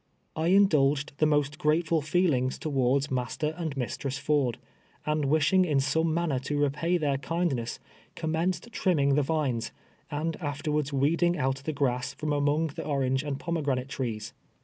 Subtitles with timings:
[0.35, 4.57] I indulged the most grateful feelings towards Mas ter and Mistress Ford,
[5.05, 7.77] and wishing in some manner to re})ay their kindness,
[8.15, 9.71] commenced trimming the vines,
[10.09, 14.33] and afterwards weeding out the grass from among the orange and pomegranate trees.